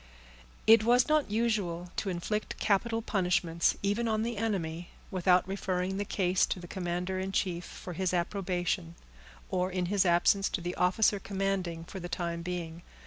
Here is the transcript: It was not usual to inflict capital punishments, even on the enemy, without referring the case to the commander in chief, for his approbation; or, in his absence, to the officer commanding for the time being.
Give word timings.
It 0.65 0.83
was 0.83 1.07
not 1.07 1.29
usual 1.29 1.91
to 1.97 2.09
inflict 2.09 2.57
capital 2.57 3.03
punishments, 3.03 3.77
even 3.83 4.07
on 4.07 4.23
the 4.23 4.35
enemy, 4.35 4.89
without 5.11 5.47
referring 5.47 5.97
the 5.97 6.05
case 6.05 6.47
to 6.47 6.59
the 6.59 6.67
commander 6.67 7.19
in 7.19 7.31
chief, 7.31 7.65
for 7.65 7.93
his 7.93 8.11
approbation; 8.11 8.95
or, 9.51 9.69
in 9.71 9.85
his 9.93 10.03
absence, 10.03 10.49
to 10.49 10.61
the 10.61 10.73
officer 10.73 11.19
commanding 11.19 11.83
for 11.83 11.99
the 11.99 12.09
time 12.09 12.41
being. 12.41 12.81